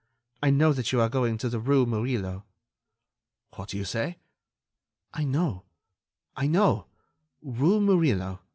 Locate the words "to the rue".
1.37-1.85